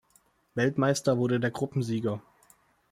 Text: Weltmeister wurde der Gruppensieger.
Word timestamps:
Weltmeister 0.55 1.19
wurde 1.19 1.39
der 1.39 1.51
Gruppensieger. 1.51 2.23